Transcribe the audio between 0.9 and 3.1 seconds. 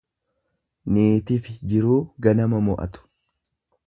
Niitifi jiruu ganama mo'atu.